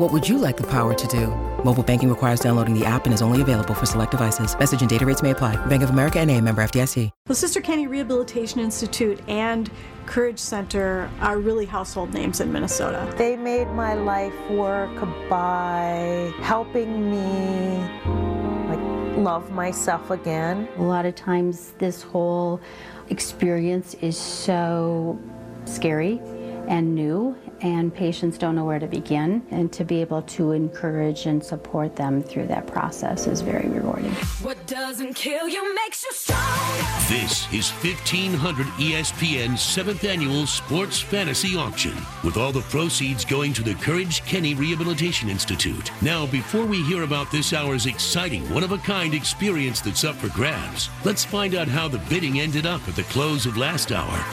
[0.00, 1.26] What would you like the power to do?
[1.62, 4.58] Mobile banking requires downloading the app and is only available for select devices.
[4.58, 5.56] Message and data rates may apply.
[5.66, 7.10] Bank of America and a member FDIC.
[7.26, 9.70] The Sister Kenny Rehabilitation Institute and
[10.06, 13.14] Courage Center are really household names in Minnesota.
[13.18, 17.76] They made my life work by helping me
[18.70, 20.66] like love myself again.
[20.78, 22.58] A lot of times this whole
[23.10, 25.20] experience is so
[25.66, 26.22] scary
[26.68, 31.26] and new and patients don't know where to begin and to be able to encourage
[31.26, 34.12] and support them through that process is very rewarding.
[34.42, 36.40] What doesn't kill you makes you strong.
[37.08, 41.94] This is 1500 ESPN's 7th annual Sports Fantasy Auction,
[42.24, 45.90] with all the proceeds going to the Courage Kenny Rehabilitation Institute.
[46.00, 50.16] Now, before we hear about this hour's exciting, one of a kind experience that's up
[50.16, 53.92] for grabs, let's find out how the bidding ended up at the close of last
[53.92, 54.24] hour.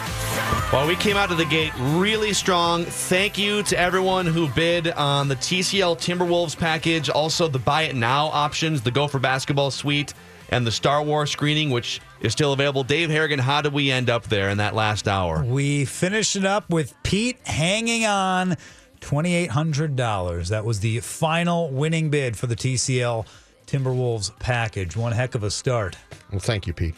[0.71, 2.83] Well, we came out of the gate really strong.
[2.85, 7.95] Thank you to everyone who bid on the TCL Timberwolves package, also the buy it
[7.95, 10.13] now options, the Gopher Basketball suite,
[10.49, 12.83] and the Star Wars screening, which is still available.
[12.83, 15.43] Dave Harrigan, how did we end up there in that last hour?
[15.43, 18.55] We finished it up with Pete hanging on
[19.01, 20.49] $2,800.
[20.49, 23.25] That was the final winning bid for the TCL
[23.65, 24.95] Timberwolves package.
[24.95, 25.97] One heck of a start.
[26.29, 26.93] Well, thank you, Pete.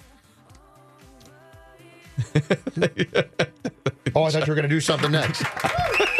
[4.15, 5.43] oh, I thought you were going to do something next.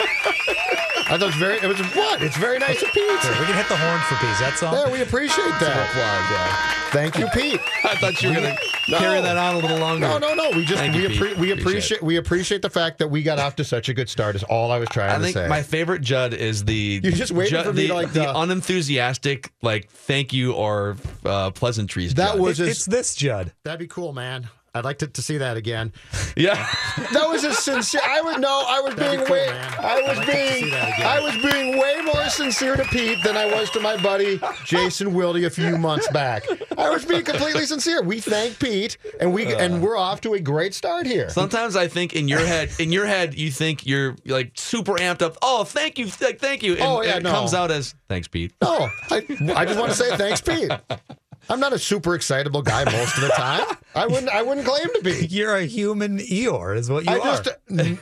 [1.11, 1.55] I thought it was very.
[1.57, 2.21] It was what?
[2.21, 3.03] It's very nice of Pete.
[3.09, 4.35] We can hit the horn for Pete.
[4.39, 4.71] That's all.
[4.75, 6.89] There, we appreciate that.
[6.91, 7.59] Thank you, Pete.
[7.83, 8.61] I thought you were going to
[8.91, 8.97] No.
[8.99, 10.07] carry that on a little longer.
[10.07, 10.49] No, no, no.
[10.51, 11.37] We just Thank we, you, appre- Pete.
[11.37, 14.09] we Appreciate appreciate we appreciate the fact that we got off to such a good
[14.09, 14.35] start.
[14.35, 15.47] Is all I was trying I to think say.
[15.47, 18.29] my favorite Judd is the You're just waiting Judd- for me the, to, like, the
[18.29, 20.95] uh, unenthusiastic like thank you or
[21.25, 22.13] uh, pleasantries.
[22.15, 22.39] that Judd.
[22.39, 23.51] was It- as, it's this, Judd.
[23.63, 24.47] that'd be cool, man.
[24.73, 25.91] I'd like to, to see that again.
[26.35, 26.67] yeah.
[27.13, 28.01] That was a sincere.
[28.03, 28.63] I would know.
[28.67, 29.47] I was That'd being be cool, way.
[29.47, 29.75] man.
[29.79, 30.73] I was like being.
[30.73, 35.13] I was being way more sincere to Pete than I was to my buddy Jason
[35.13, 36.43] Wilde a few months back.
[36.77, 38.03] I was being completely sincere.
[38.03, 39.77] We thank Pete, and we and uh.
[39.79, 41.29] we're off to a great start here.
[41.29, 45.21] Sometimes I think in your head, in your head, you think you're like super amped
[45.21, 45.37] up.
[45.41, 46.73] Oh, thank you, th- thank you.
[46.73, 47.31] And, Oh, yeah, and it no.
[47.31, 48.53] comes out as thanks, Pete.
[48.61, 49.25] No, I,
[49.55, 50.71] I just want to say thanks, Pete.
[51.49, 53.65] I'm not a super excitable guy most of the time.
[53.95, 54.29] I wouldn't.
[54.29, 55.25] I wouldn't claim to be.
[55.29, 57.41] You're a human Eeyore, is what you I are.
[57.43, 57.49] just.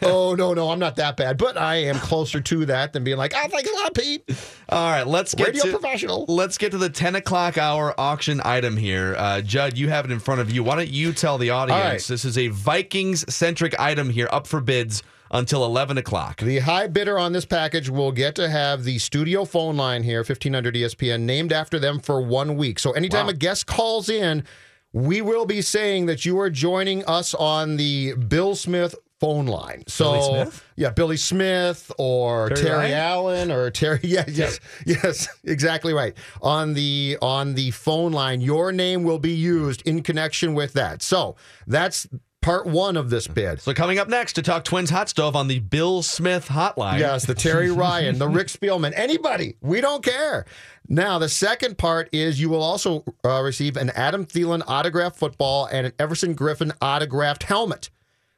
[0.02, 3.18] Oh no, no, I'm not that bad, but I am closer to that than being
[3.18, 4.24] like, oh, thanks a lot, Pete.
[4.70, 6.26] All right, let's get Radio to professional.
[6.28, 9.16] let's get to the ten o'clock hour auction item here.
[9.18, 10.62] Uh, Judd, you have it in front of you.
[10.64, 12.04] Why don't you tell the audience right.
[12.04, 16.40] this is a Vikings centric item here, up for bids until eleven o'clock.
[16.42, 20.20] The high bidder on this package will get to have the studio phone line here,
[20.20, 22.80] 1500 ESPN, named after them for one week.
[22.80, 23.32] So anytime Wow.
[23.32, 24.44] a guest calls in,
[24.94, 29.84] we will be saying that you are joining us on the Bill Smith phone line.
[29.88, 30.64] So Billy Smith?
[30.76, 36.16] yeah, Billy Smith or Terry Terry, Allen or Terry yeah, yes, yes, exactly right.
[36.42, 41.02] On the on the phone line, your name will be used in connection with that.
[41.02, 42.08] So that's
[42.42, 43.62] part one of this bid.
[43.62, 47.00] So coming up next to talk Twins hot stove on the Bill Smith hotline.
[47.00, 49.56] Yes, the Terry Ryan, the Rick Spielman, anybody.
[49.62, 50.46] We don't care.
[50.88, 55.66] Now, the second part is you will also uh, receive an Adam Thielen autographed football
[55.66, 57.90] and an Everson Griffen autographed helmet.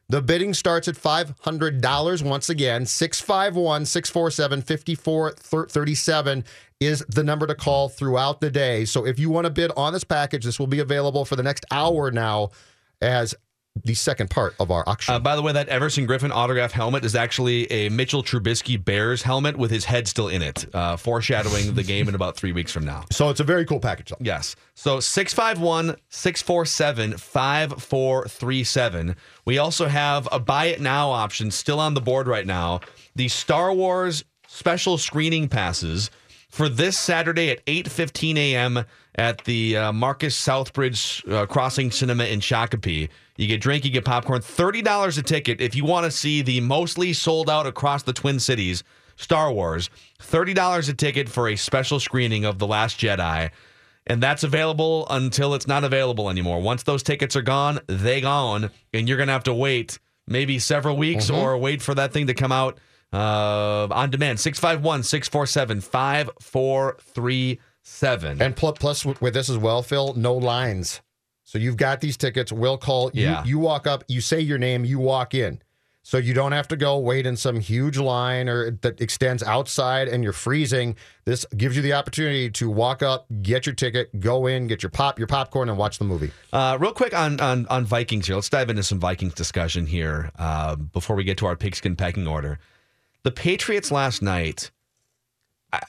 [0.09, 2.23] The bidding starts at $500.
[2.23, 6.43] Once again, 651 647 5437
[6.79, 8.85] is the number to call throughout the day.
[8.85, 11.43] So if you want to bid on this package, this will be available for the
[11.43, 12.49] next hour now
[13.01, 13.35] as
[13.85, 15.13] the second part of our auction.
[15.13, 19.21] Uh, by the way, that Everson Griffen autograph helmet is actually a Mitchell Trubisky Bears
[19.21, 22.71] helmet with his head still in it, uh, foreshadowing the game in about three weeks
[22.71, 23.05] from now.
[23.11, 24.09] so it's a very cool package.
[24.09, 24.17] Though.
[24.19, 24.55] Yes.
[24.75, 29.15] So 651 647 5437.
[29.45, 32.81] We also have a buy it now option still on the board right now.
[33.15, 36.09] The Star Wars special screening passes
[36.49, 38.83] for this Saturday at 8:15 a.m.
[39.15, 43.09] at the uh, Marcus Southbridge uh, Crossing Cinema in Shakopee.
[43.39, 44.41] You get drink, you get popcorn.
[44.41, 48.11] Thirty dollars a ticket if you want to see the mostly sold out across the
[48.11, 48.83] Twin Cities
[49.15, 49.89] Star Wars.
[50.19, 53.49] Thirty dollars a ticket for a special screening of The Last Jedi.
[54.07, 56.59] And that's available until it's not available anymore.
[56.61, 60.97] Once those tickets are gone, they gone, and you're gonna have to wait maybe several
[60.97, 61.37] weeks Mhm.
[61.37, 62.77] or wait for that thing to come out
[63.13, 64.37] uh, on demand.
[64.39, 68.41] 651 647 5437.
[68.41, 71.01] And plus, with this as well, Phil, no lines.
[71.49, 72.51] So you've got these tickets.
[72.51, 73.23] We'll call you.
[73.23, 73.43] Yeah.
[73.43, 75.59] You walk up, you say your name, you walk in.
[76.03, 80.07] So you don't have to go wait in some huge line or that extends outside
[80.07, 80.95] and you're freezing.
[81.25, 84.91] This gives you the opportunity to walk up, get your ticket, go in, get your
[84.91, 86.29] pop, your popcorn, and watch the movie.
[86.53, 88.35] Uh, real quick on, on on Vikings here.
[88.35, 92.27] Let's dive into some Vikings discussion here uh, before we get to our pigskin pecking
[92.27, 92.59] order.
[93.23, 94.69] The Patriots last night.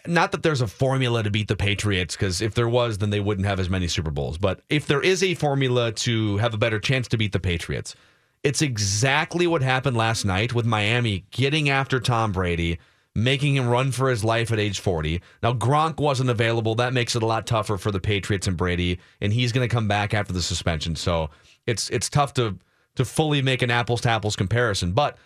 [0.07, 3.21] Not that there's a formula to beat the Patriots, because if there was, then they
[3.21, 4.37] wouldn't have as many Super Bowls.
[4.37, 7.95] But if there is a formula to have a better chance to beat the Patriots,
[8.43, 12.79] it's exactly what happened last night with Miami getting after Tom Brady,
[13.15, 15.23] making him run for his life at age 40.
[15.43, 16.75] Now, Gronk wasn't available.
[16.75, 19.75] That makes it a lot tougher for the Patriots and Brady, and he's going to
[19.75, 20.95] come back after the suspension.
[20.95, 21.31] So
[21.67, 22.59] it's it's tough to
[22.97, 24.93] to fully make an apples to apples comparison.
[24.93, 25.17] But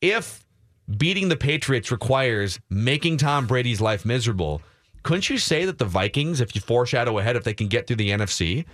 [0.00, 0.44] if
[0.96, 4.62] beating the Patriots requires making Tom Brady's life miserable,
[5.02, 7.96] couldn't you say that the Vikings, if you foreshadow ahead, if they can get through
[7.96, 8.64] the NFC,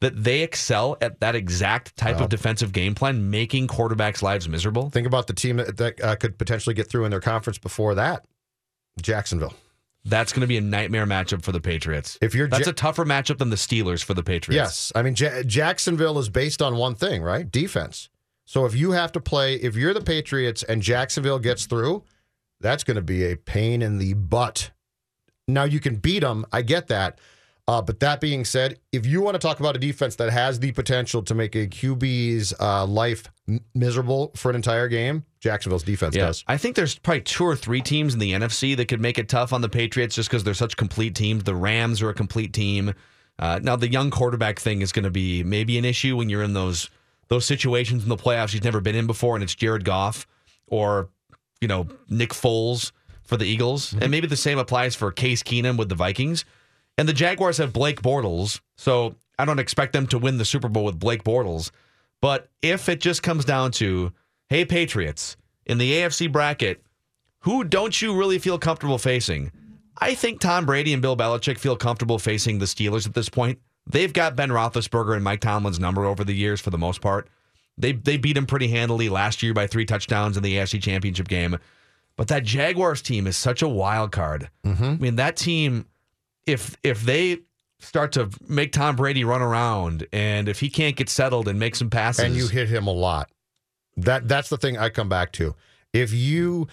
[0.00, 4.90] that they excel at that exact type of defensive game plan, making quarterbacks' lives miserable?
[4.90, 7.94] Think about the team that, that uh, could potentially get through in their conference before
[7.94, 8.26] that
[9.00, 9.54] Jacksonville.
[10.04, 12.16] That's going to be a nightmare matchup for the Patriots.
[12.20, 14.56] If you're That's Ja- a tougher matchup than the Steelers for the Patriots.
[14.56, 14.92] Yes.
[14.94, 17.50] I mean, Ja- Jacksonville is based on one thing, right?
[17.50, 18.08] Defense.
[18.46, 22.04] So if you have to play, if you're the Patriots and Jacksonville gets through,
[22.60, 24.70] that's going to be a pain in the butt.
[25.46, 26.46] Now you can beat them.
[26.52, 27.18] I get that.
[27.68, 30.60] Uh, but that being said, if you want to talk about a defense that has
[30.60, 35.82] the potential to make a QB's uh, life m- miserable for an entire game, Jacksonville's
[35.82, 36.26] defense Yeah.
[36.26, 36.44] does.
[36.46, 39.28] I think there's probably two or three teams in the NFC that could make it
[39.28, 41.42] tough on the Patriots just because they're such complete teams.
[41.42, 42.94] The Rams are a complete team.
[43.36, 46.44] Uh, now the young quarterback thing is going to be maybe an issue when you're
[46.44, 46.88] in those
[47.28, 50.26] those situations in the playoffs he's never been in before, and it's Jared Goff
[50.66, 51.08] or
[51.60, 52.92] you know Nick Foles
[53.24, 54.02] for the Eagles, mm-hmm.
[54.02, 56.44] and maybe the same applies for Case Keenum with the Vikings.
[56.98, 60.68] And the Jaguars have Blake Bortles, so I don't expect them to win the Super
[60.68, 61.70] Bowl with Blake Bortles.
[62.22, 64.12] But if it just comes down to,
[64.48, 65.36] hey, Patriots,
[65.66, 66.82] in the AFC bracket,
[67.40, 69.52] who don't you really feel comfortable facing?
[69.98, 73.58] I think Tom Brady and Bill Belichick feel comfortable facing the Steelers at this point.
[73.86, 77.28] They've got Ben Roethlisberger and Mike Tomlin's number over the years for the most part.
[77.78, 81.28] They they beat him pretty handily last year by three touchdowns in the AFC Championship
[81.28, 81.58] game.
[82.16, 84.50] But that Jaguars team is such a wild card.
[84.64, 84.84] Mm-hmm.
[84.84, 85.86] I mean, that team,
[86.46, 87.40] if if they
[87.78, 91.76] start to make Tom Brady run around and if he can't get settled and make
[91.76, 93.30] some passes, and you hit him a lot.
[93.98, 95.54] That that's the thing I come back to.
[95.92, 96.68] If you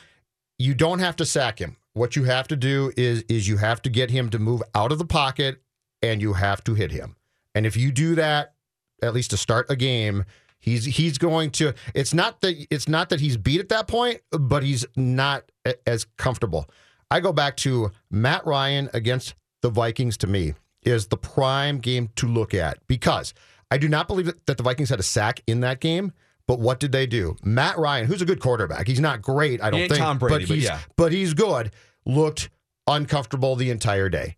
[0.57, 1.77] you don't have to sack him.
[1.93, 4.91] What you have to do is is you have to get him to move out
[4.91, 5.61] of the pocket
[6.03, 7.15] and you have to hit him.
[7.55, 8.53] And if you do that
[9.01, 10.25] at least to start a game,
[10.59, 14.21] he's he's going to it's not that it's not that he's beat at that point,
[14.31, 16.69] but he's not a- as comfortable.
[17.09, 20.53] I go back to Matt Ryan against the Vikings to me
[20.83, 23.33] is the prime game to look at because
[23.71, 26.11] I do not believe that, the Vikings had a sack in that game.
[26.45, 27.37] But what did they do?
[27.41, 30.49] Matt Ryan, who's a good quarterback, he's not great, I don't think, Tom Brady, but
[30.49, 30.79] but yeah.
[30.97, 31.71] but he's good.
[32.05, 32.49] Looked
[32.85, 34.35] uncomfortable the entire day.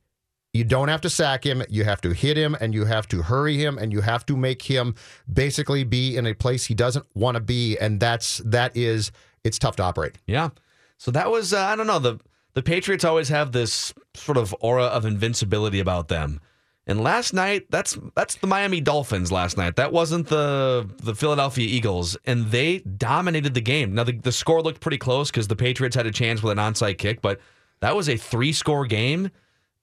[0.55, 1.62] You don't have to sack him.
[1.69, 4.38] You have to hit him and you have to hurry him and you have to
[4.38, 4.95] make him
[5.31, 7.77] basically be in a place he doesn't want to be.
[7.77, 9.12] And that's that is
[9.43, 10.17] it's tough to operate.
[10.27, 10.51] Yeah.
[10.97, 12.19] So that was uh, I don't know the
[12.53, 16.39] the Patriots always have this sort of aura of invincibility about them.
[16.88, 19.75] And last night, that's that's the Miami Dolphins last night.
[19.75, 23.93] That wasn't the the Philadelphia Eagles, and they dominated the game.
[23.93, 26.59] Now the, the score looked pretty close because the Patriots had a chance with an
[26.59, 27.41] onside kick, but
[27.81, 29.31] that was a three score game.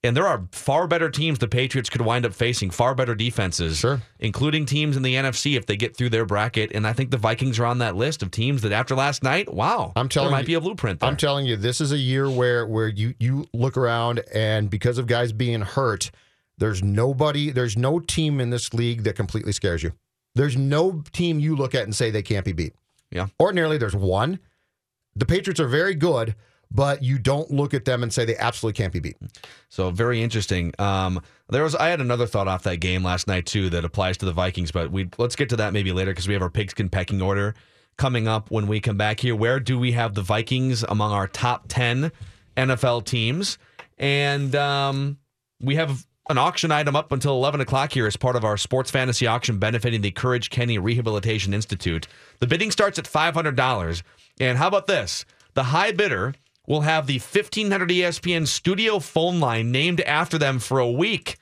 [0.05, 3.79] And there are far better teams the Patriots could wind up facing, far better defenses,
[3.79, 4.03] Sure.
[4.19, 6.73] including teams in the NFC if they get through their bracket.
[6.75, 9.53] And I think the Vikings are on that list of teams that after last night,
[9.55, 11.09] wow, I'm telling there might you- be a blueprint there.
[11.09, 14.99] I'm telling you, this is a year where where you you look around and because
[14.99, 16.11] of guys being hurt,
[16.59, 19.93] there's nobody, there's no team in this league that completely scares you.
[20.35, 22.75] There's no team you look at and say they can't be beat.
[23.13, 23.27] Yeah.
[23.39, 24.41] Ordinarily, there's one.
[25.15, 26.35] The Patriots are very good,
[26.75, 29.17] but you don't look at them and say they absolutely can't be beat.
[29.69, 30.73] So very interesting.
[30.79, 34.17] Um, there was I had another thought off that game last night too that applies
[34.19, 36.51] to the Vikings, but we let's get to that maybe later because we have our
[36.51, 37.55] pigskin pecking order
[37.99, 39.37] coming up when we come back here.
[39.37, 42.11] Where do we have the Vikings among our top ten
[42.57, 43.59] NFL teams?
[43.99, 45.19] And um,
[45.61, 48.91] we have an auction item up until 11 o'clock here as part of our sports
[48.91, 52.07] fantasy auction benefiting the Courage Kenny Rehabilitation Institute.
[52.39, 54.03] The bidding starts at $500.
[54.41, 55.25] And how about this?
[55.55, 56.35] The high bidder
[56.67, 61.37] will have the 1500 ESPN studio phone line named after them for a week.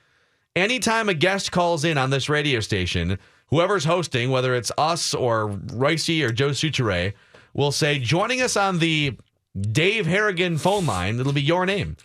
[0.55, 5.49] Anytime a guest calls in on this radio station, whoever's hosting, whether it's us or
[5.49, 7.13] Reusse or Joe Soucheray,
[7.53, 9.17] will say, joining us on the
[9.59, 11.97] Dave Harrigan phone line, it'll be your name.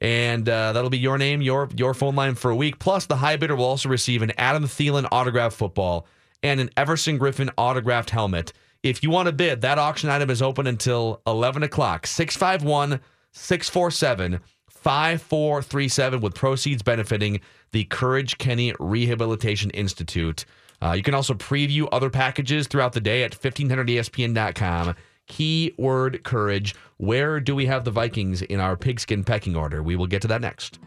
[0.00, 2.78] And uh, that'll be your name, your your phone line for a week.
[2.78, 6.06] Plus, the high bidder will also receive an Adam Thielen autographed football
[6.42, 8.52] and an Everson Griffen autographed helmet.
[8.82, 12.06] If you want to bid, that auction item is open until 11 o'clock.
[12.06, 13.00] 651
[13.32, 17.40] 647 5437 with proceeds benefiting
[17.72, 20.44] the Courage Kenny Rehabilitation Institute.
[20.80, 24.94] Uh, you can also preview other packages throughout the day at E 1500ESPN.com.
[25.26, 26.74] Keyword courage.
[26.96, 29.82] Where do we have the Vikings in our pigskin pecking order?
[29.82, 30.78] We will get to that next.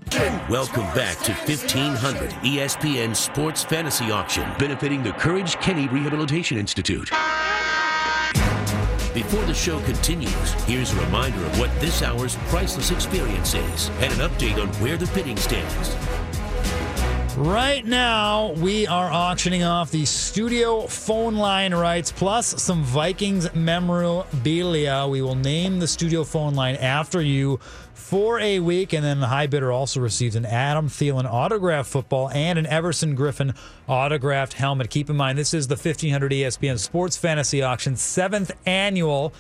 [0.49, 7.11] Welcome back to 1500 ESPN Sports Fantasy Auction, benefiting the Courage Kenny Rehabilitation Institute.
[9.13, 14.13] Before the show continues, here's a reminder of what this hour's priceless experience is and
[14.13, 15.97] an update on where the bidding stands.
[17.35, 25.05] Right now, we are auctioning off the studio phone line rights plus some Vikings memorabilia.
[25.09, 27.59] We will name the studio phone line after you
[28.11, 32.29] for a week, and then the high bidder also receives an Adam Thielen autographed football
[32.31, 33.55] and an Everson Griffen
[33.87, 34.89] autographed helmet.
[34.89, 39.33] Keep in mind, this is the 1500 ESPN Sports Fantasy Auction, seventh annual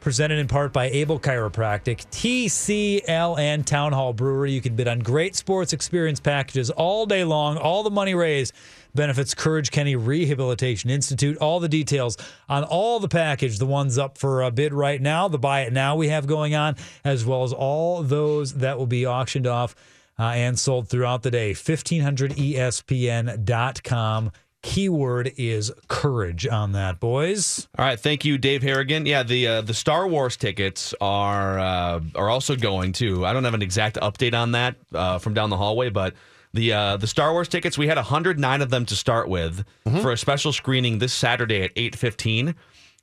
[0.00, 4.52] presented in part by Able Chiropractic, TCL, and Town Hall Brewery.
[4.52, 7.58] You can bid on great sports experience packages all day long.
[7.58, 8.54] All the money raised
[8.94, 11.36] benefits Courage Kenny Rehabilitation Institute.
[11.38, 12.16] All the details
[12.48, 15.72] on all the package, the ones up for a bid right now, the buy it
[15.72, 19.74] now we have going on, as well as all those that will be auctioned off
[20.18, 21.50] uh, and sold throughout the day.
[21.50, 24.32] E 1500ESPN.com.
[24.62, 27.68] Keyword is courage on that, boys.
[27.78, 29.04] All right, thank you, Dave Harrigan.
[29.04, 33.26] Yeah, the uh, the Star Wars tickets are uh, are also going too.
[33.26, 36.14] I don't have an exact update on that uh, from down the hallway, but
[36.54, 39.64] the uh, the Star Wars tickets we had 109 of them to start with
[40.00, 42.54] for a special screening this Saturday at 8:15.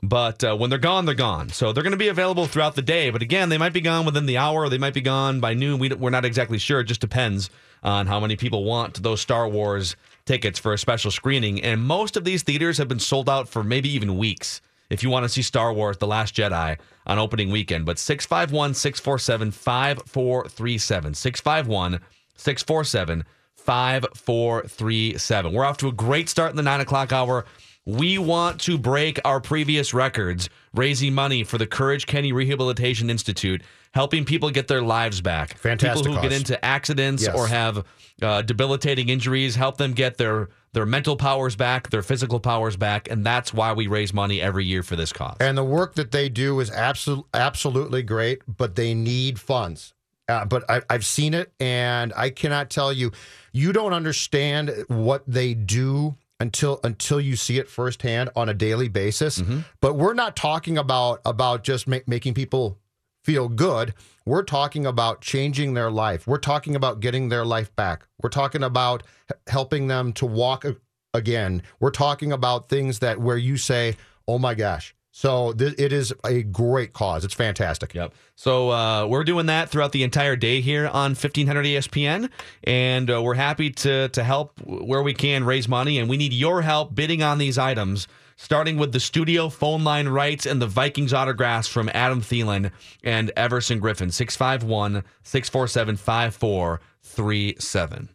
[0.03, 1.49] But uh, when they're gone, they're gone.
[1.49, 3.11] So they're going to be available throughout the day.
[3.11, 4.67] But again, they might be gone within the hour.
[4.67, 5.77] They might be gone by noon.
[5.77, 6.79] We, we're not exactly sure.
[6.79, 7.51] It just depends
[7.83, 11.61] on how many people want those Star Wars tickets for a special screening.
[11.61, 14.59] And most of these theaters have been sold out for maybe even weeks.
[14.89, 17.85] If you want to see Star Wars The Last Jedi on opening weekend.
[17.85, 21.13] But 651 647 5437.
[21.13, 21.99] 651
[22.37, 23.23] 647
[23.65, 25.53] 5437.
[25.53, 27.45] We're off to a great start in the nine o'clock hour.
[27.85, 33.63] We want to break our previous records, raising money for the Courage Kenny Rehabilitation Institute,
[33.93, 35.57] helping people get their lives back.
[35.57, 37.35] Fantastic People who get into accidents Yes.
[37.35, 37.83] or have
[38.21, 43.09] uh, debilitating injuries, help them get their their mental powers back, their physical powers back,
[43.11, 45.35] and that's why we raise money every year for this cause.
[45.41, 49.93] And the work that they do is absolutely absolutely great, but they need funds.
[50.31, 53.11] Uh, but I, I've seen it, and I cannot tell you.
[53.53, 58.87] You don't understand what they do until until you see it firsthand on a daily
[58.87, 59.41] basis.
[59.81, 62.77] But we're not talking about about just ma- making people
[63.25, 63.93] feel good.
[64.25, 66.25] We're talking about changing their life.
[66.27, 68.07] We're talking about getting their life back.
[68.23, 70.77] We're talking about h- helping them to walk a-
[71.13, 71.61] again.
[71.79, 73.97] We're talking about things that where you say,
[74.27, 77.25] "Oh my gosh." So th- it is a great cause.
[77.25, 77.93] It's fantastic.
[77.93, 78.13] Yep.
[78.35, 82.29] So uh, we're doing that throughout the entire day here on 1500 ESPN,
[82.63, 86.33] and uh, we're happy to to help where we can raise money, and we need
[86.33, 88.07] your help bidding on these items.
[88.37, 92.71] Starting with the studio phone line rights and the Vikings autographs from Adam Thielen
[93.03, 98.09] and Everson Griffen, 651 647 5437.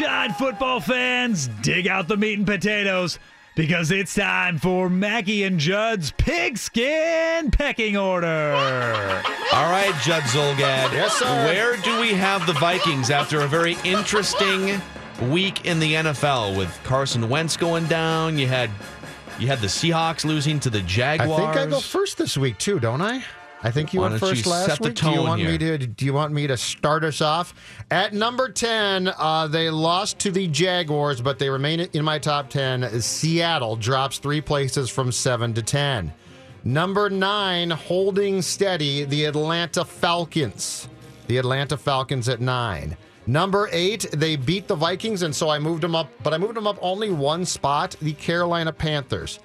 [0.00, 1.48] Rise football fans.
[1.62, 3.18] Dig out the meat and potatoes
[3.54, 8.54] because it's time for Mackey and Judd's Pigskin Pecking Order.
[9.52, 10.92] All right, Judd Zulgad.
[10.92, 11.26] Yes, sir.
[11.26, 14.80] Where do we have the Vikings after a very interesting
[15.30, 18.36] week in the NFL with Carson Wentz going down?
[18.36, 18.70] You had
[19.38, 21.40] you had the Seahawks losing to the Jaguars.
[21.40, 23.24] I think I go first this week too, don't I?
[23.64, 24.94] I think you Why went first last week.
[24.94, 25.78] do you want me to?
[25.78, 27.54] Do you want me to start us off
[27.90, 29.08] at number ten?
[29.08, 33.00] Uh, they lost to the Jaguars, but they remain in my top ten.
[33.00, 36.12] Seattle drops three places from seven to ten.
[36.62, 40.88] Number nine, holding steady, the Atlanta Falcons.
[41.26, 42.98] The Atlanta Falcons at nine.
[43.26, 46.54] Number eight, they beat the Vikings, and so I moved them up, but I moved
[46.54, 47.96] them up only one spot.
[48.02, 49.38] The Carolina Panthers.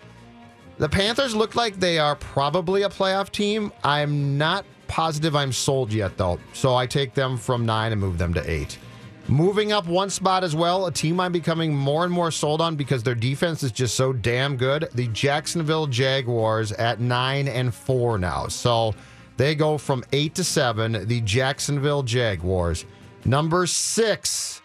[0.79, 3.73] The Panthers look like they are probably a playoff team.
[3.83, 6.39] I'm not positive I'm sold yet, though.
[6.53, 8.79] So I take them from nine and move them to eight.
[9.27, 12.77] Moving up one spot as well, a team I'm becoming more and more sold on
[12.77, 14.87] because their defense is just so damn good.
[14.95, 18.47] The Jacksonville Jaguars at nine and four now.
[18.47, 18.95] So
[19.35, 21.05] they go from eight to seven.
[21.07, 22.85] The Jacksonville Jaguars.
[23.25, 24.58] Number six,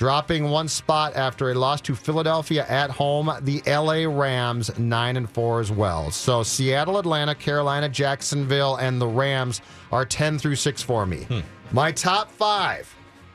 [0.00, 3.30] dropping one spot after a loss to Philadelphia at home.
[3.42, 6.10] The LA Rams, nine and four as well.
[6.10, 9.60] So Seattle, Atlanta, Carolina, Jacksonville, and the Rams
[9.92, 11.26] are 10 through six for me.
[11.72, 12.90] My top five.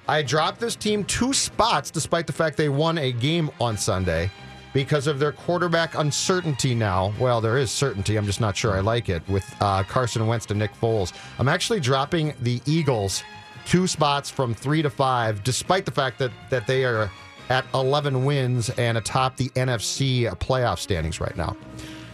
[0.07, 4.31] I dropped this team two spots despite the fact they won a game on Sunday
[4.73, 7.13] because of their quarterback uncertainty now.
[7.19, 8.15] Well, there is certainty.
[8.17, 11.13] I'm just not sure I like it with uh, Carson Wentz to Nick Foles.
[11.37, 13.23] I'm actually dropping the Eagles
[13.65, 17.11] two spots from three to five, despite the fact that, that they are
[17.49, 21.55] at 11 wins and atop the NFC playoff standings right now.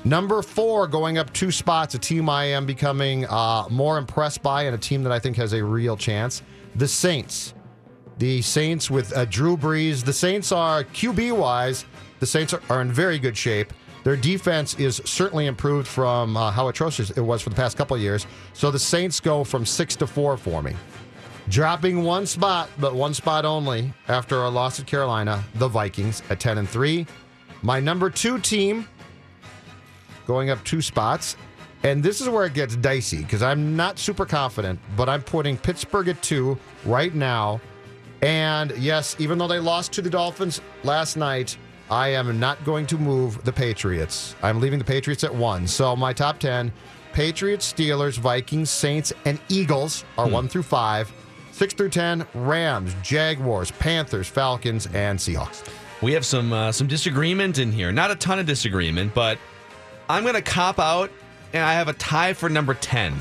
[0.03, 4.63] Number four, going up two spots, a team I am becoming uh, more impressed by
[4.63, 6.41] and a team that I think has a real chance.
[6.75, 7.53] The Saints.
[8.17, 10.03] The Saints with uh, Drew Brees.
[10.03, 11.85] The Saints are QB wise.
[12.19, 13.73] The Saints are, are in very good shape.
[14.03, 17.95] Their defense is certainly improved from uh, how atrocious it was for the past couple
[17.97, 18.25] years.
[18.53, 20.75] So the Saints go from six to four for me.
[21.49, 26.39] Dropping one spot, but one spot only after a loss at Carolina, the Vikings at
[26.39, 27.05] 10 and 3.
[27.61, 28.87] My number two team
[30.27, 31.35] going up two spots.
[31.83, 35.57] And this is where it gets dicey because I'm not super confident, but I'm putting
[35.57, 37.59] Pittsburgh at two right now.
[38.21, 41.57] And yes, even though they lost to the Dolphins last night,
[41.89, 44.35] I am not going to move the Patriots.
[44.43, 45.67] I'm leaving the Patriots at one.
[45.67, 46.71] So my top 10
[47.13, 50.33] Patriots, Steelers, Vikings, Saints, and Eagles are hmm.
[50.33, 51.11] one through five.
[51.51, 55.67] Six through 10, Rams, Jaguars, Panthers, Falcons, and Seahawks.
[56.01, 57.91] We have some uh, some disagreement in here.
[57.91, 59.37] Not a ton of disagreement, but
[60.09, 61.11] I'm going to cop out,
[61.53, 63.15] and I have a tie for number ten.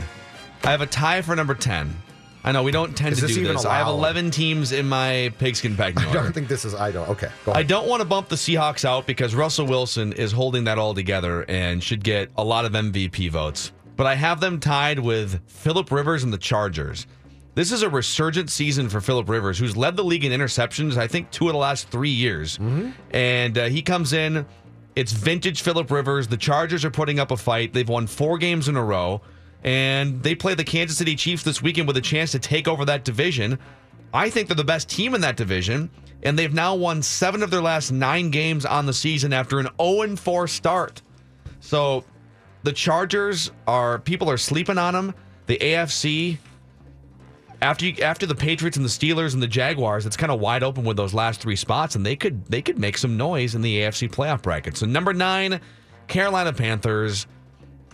[0.65, 1.95] I have a tie for number ten.
[2.43, 3.67] I know we don't tend Is to this do this.
[3.67, 7.07] I have 11 teams in my pigskin packing I don't think this is, I don't.
[7.11, 10.65] Okay, go I don't want to bump the Seahawks out because Russell Wilson is holding
[10.65, 13.73] that all together and should get a lot of MVP votes.
[13.95, 17.07] But I have them tied with Philip Rivers and the Chargers.
[17.55, 21.09] This is a resurgent season for Philip Rivers, who's led the league in interceptions, I
[21.09, 22.59] think, two of the last three years.
[23.11, 24.47] And uh, he comes in.
[24.97, 26.29] It's vintage Philip Rivers.
[26.29, 27.73] The Chargers are putting up a fight.
[27.73, 29.21] They've won four games in a row.
[29.65, 32.85] And they play the Kansas City Chiefs this weekend with a chance to take over
[32.87, 33.59] that division.
[34.15, 35.91] I think they're the best team in that division.
[36.23, 39.69] And they've now won seven of their last nine games on the season after an
[39.81, 41.03] 0 4 start.
[41.61, 42.05] So
[42.63, 45.15] the Chargers are, people are sleeping on them.
[45.47, 46.39] The AFC,
[47.63, 50.63] after you, after the Patriots and the Steelers and the Jaguars, it's kind of wide
[50.63, 53.63] open with those last three spots, and they could they could make some noise in
[53.63, 54.77] the AFC playoff bracket.
[54.77, 55.61] So number nine,
[56.09, 57.27] Carolina Panthers.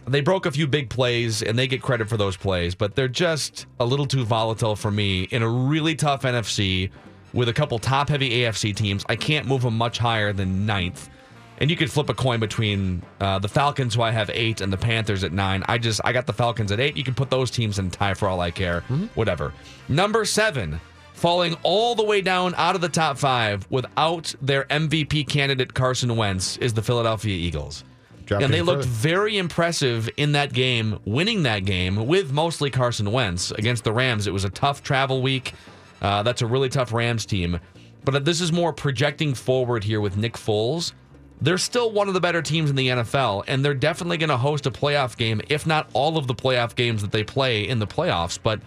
[0.09, 3.09] They broke a few big plays, and they get credit for those plays, but they're
[3.09, 6.91] just a little too volatile for me in a really tough NFC
[7.33, 9.05] with a couple top heavy AFC teams.
[9.09, 11.11] I can't move them much higher than ninth.
[11.59, 14.73] And you could flip a coin between uh, the Falcons, who I have eight, and
[14.73, 15.65] the Panthers at nine.
[15.69, 16.97] I just I got the Falcons at eight.
[16.97, 18.83] You can put those teams in tie for all I care.
[19.15, 19.55] Whatever.
[19.89, 20.79] Number seven,
[21.15, 26.15] falling all the way down out of the top five without their MVP candidate Carson
[26.17, 27.85] Wentz, is the Philadelphia Eagles.
[28.27, 28.95] Dropped and they looked further.
[28.95, 34.27] very impressive in that game, winning that game with mostly Carson Wentz against the Rams.
[34.27, 35.55] It was a tough travel week.
[36.03, 37.61] Uh, that's a really tough Rams team.
[38.05, 40.93] But this is more projecting forward here with Nick Foles.
[41.41, 44.39] They're still one of the better teams in the NFL, and they're definitely going to
[44.39, 47.79] host a playoff game, if not all of the playoff games that they play in
[47.79, 48.39] the playoffs.
[48.43, 48.61] But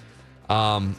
[0.49, 0.95] um,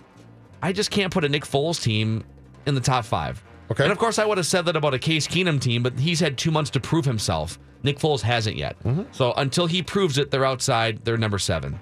[0.63, 2.25] I just can't put a Nick Foles team
[2.67, 3.43] in the top five.
[3.71, 3.85] Okay.
[3.85, 6.19] And of course, I would have said that about a Case Keenum team, but he's
[6.19, 7.59] had two months to prove himself.
[7.83, 8.77] Nick Foles hasn't yet.
[9.13, 11.05] So until he proves it, they're outside.
[11.05, 11.79] They're number seven.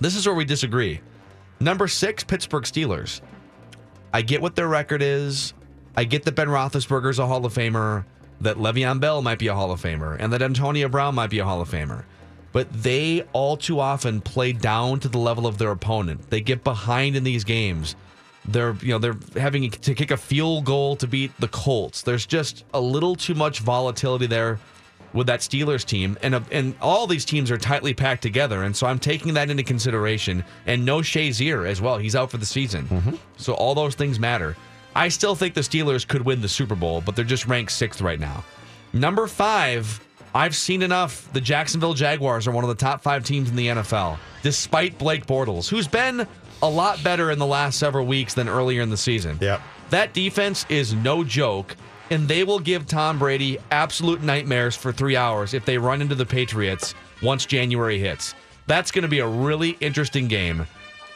[0.00, 1.00] This is where we disagree.
[1.60, 3.20] Number six, Pittsburgh Steelers.
[4.14, 5.52] I get what their record is.
[5.96, 8.04] I get that Ben Roethlisberger's a Hall of Famer,
[8.40, 11.38] that Le'Veon Bell might be a Hall of Famer, and that Antonio Brown might be
[11.38, 12.04] a Hall of Famer.
[12.52, 16.30] But they all too often play down to the level of their opponent.
[16.30, 17.94] They get behind in these games.
[18.46, 22.02] They're you know they're having to kick a field goal to beat the Colts.
[22.02, 24.58] There's just a little too much volatility there
[25.12, 28.74] with that Steelers team, and uh, and all these teams are tightly packed together, and
[28.74, 30.44] so I'm taking that into consideration.
[30.66, 33.18] And no Shazier as well; he's out for the season.
[33.36, 34.56] So all those things matter.
[34.98, 38.00] I still think the Steelers could win the Super Bowl, but they're just ranked sixth
[38.02, 38.44] right now.
[38.92, 41.32] Number five, I've seen enough.
[41.32, 45.24] The Jacksonville Jaguars are one of the top five teams in the NFL, despite Blake
[45.24, 46.26] Bortles, who's been
[46.62, 49.38] a lot better in the last several weeks than earlier in the season.
[49.40, 49.60] Yep.
[49.90, 51.76] That defense is no joke.
[52.10, 56.14] and they will give Tom Brady absolute nightmares for three hours if they run into
[56.14, 58.34] the Patriots once January hits.
[58.66, 60.66] That's going to be a really interesting game.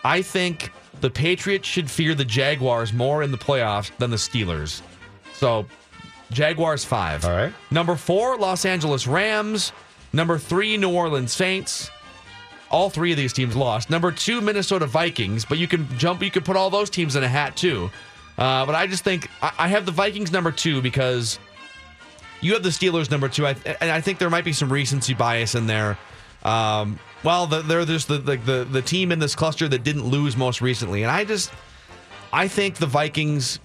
[0.05, 4.83] I think the Patriots should fear the Jaguars more in the playoffs than the Steelers.
[5.35, 5.67] So,
[6.31, 7.25] Jaguars five.
[7.25, 7.53] All right.
[7.71, 9.73] Number four, Los Angeles Rams.
[10.13, 11.91] Number three, New Orleans Saints.
[12.71, 13.91] All three of these teams lost.
[13.91, 17.23] Number two, Minnesota Vikings, but you can jump, you can put all those teams in
[17.23, 17.91] a hat too.
[18.39, 21.39] Uh, but I just think I, I have the Vikings number two because
[22.41, 23.47] you have the Steelers number two.
[23.47, 25.99] I, and I think there might be some recency bias in there.
[26.45, 30.05] Um, well, the, they're just the, the the the team in this cluster that didn't
[30.07, 31.53] lose most recently, and I just
[32.33, 33.61] I think the Vikings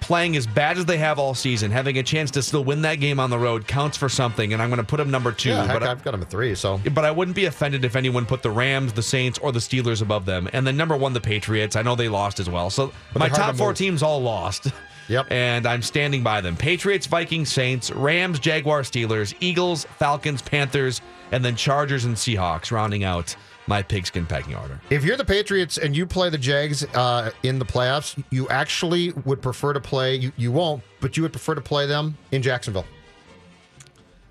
[0.00, 2.96] playing as bad as they have all season, having a chance to still win that
[2.96, 5.48] game on the road counts for something, and I'm going to put them number two.
[5.48, 6.54] Yeah, heck, but I- I've got them at three.
[6.54, 9.60] So but I wouldn't be offended if anyone put the Rams, the Saints, or the
[9.60, 10.48] Steelers above them.
[10.52, 11.74] And then number one, the Patriots.
[11.74, 12.68] I know they lost as well.
[12.68, 14.66] So But my top four teams all lost.
[15.08, 15.26] Yep.
[15.30, 16.56] And I'm standing by them.
[16.56, 21.00] Patriots, Vikings, Saints, Rams, Jaguars, Steelers, Eagles, Falcons, Panthers,
[21.32, 23.36] and then Chargers and Seahawks rounding out
[23.66, 24.80] my pigskin pecking order.
[24.90, 29.12] If you're the Patriots and you play the Jags uh, in the playoffs, you actually
[29.24, 30.16] would prefer to play.
[30.16, 32.86] You, you won't, but you would prefer to play them in Jacksonville.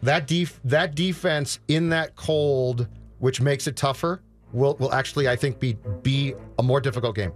[0.03, 2.87] That def, that defense in that cold,
[3.19, 7.31] which makes it tougher, will will actually I think be be a more difficult game.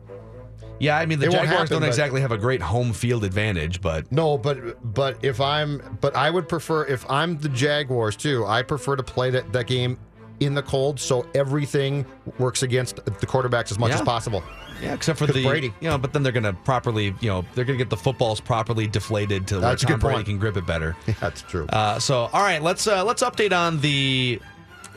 [0.79, 3.81] Yeah, I mean the Jaguars happen, don't but- exactly have a great home field advantage,
[3.81, 8.45] but No, but but if I'm but I would prefer if I'm the Jaguars too,
[8.45, 9.97] I prefer to play that, that game
[10.39, 12.05] in the cold so everything
[12.37, 13.95] works against the quarterbacks as much Yeah.
[13.95, 14.43] as possible.
[14.79, 15.73] yeah, except for the Brady.
[15.79, 17.97] you know, but then they're going to properly, you know, they're going to get the
[17.97, 20.25] footballs properly deflated to where That's Tom Brady point.
[20.27, 20.95] can grip it better.
[21.19, 21.65] That's true.
[21.69, 24.39] Uh, so, all right, let's uh, let's update on the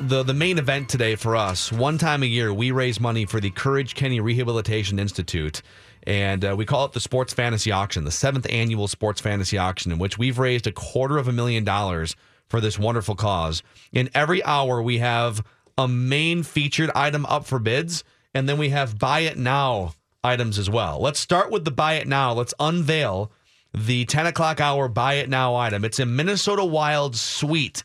[0.01, 1.71] the the main event today for us.
[1.71, 5.61] One time a year, we raise money for the Courage Kenny Rehabilitation Institute,
[6.05, 9.93] and uh, we call it the Sports Fantasy Auction, the seventh annual Sports Fantasy Auction,
[9.93, 12.17] in which we've raised a quarter of a million dollars
[12.49, 13.63] for this wonderful cause.
[13.93, 15.45] In every hour, we have
[15.77, 18.03] a main featured item up for bids,
[18.35, 20.99] and then we have buy it now items as well.
[21.01, 22.33] Let's start with the buy it now.
[22.33, 23.31] Let's unveil
[23.75, 25.85] the 10 o'clock hour buy it now item.
[25.85, 27.85] It's a Minnesota Wild suite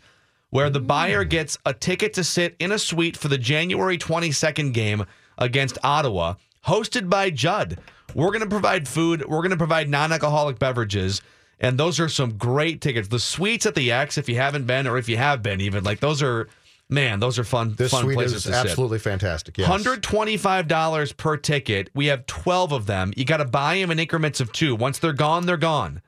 [0.56, 4.72] where the buyer gets a ticket to sit in a suite for the January 22nd
[4.72, 5.06] game
[5.38, 7.78] against Ottawa, hosted by Judd.
[8.13, 11.22] We're going to provide food, we're going to provide non alcoholic beverages.
[11.60, 13.10] And those are some great tickets.
[13.10, 15.84] The suites at the X, if you haven't been, or if you have been, even
[15.84, 16.48] like those are,
[16.88, 18.70] man, those are fun, this fun suite places is to sit.
[18.70, 19.58] absolutely fantastic.
[19.58, 19.70] Yes.
[19.70, 21.89] $125 per ticket.
[21.94, 23.12] We have 12 of them.
[23.18, 24.74] You got to buy them in increments of two.
[24.74, 26.02] Once they're gone, they're gone.